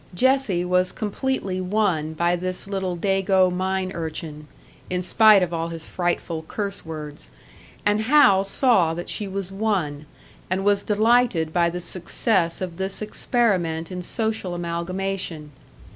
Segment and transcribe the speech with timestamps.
[0.15, 4.47] Jessie was completely won by this little Dago mine urchin,
[4.89, 7.29] in spite of all his frightful curse words;
[7.85, 10.07] and Hal saw that she was won,
[10.49, 15.51] and was delighted by the success of this experiment in social amalgamation.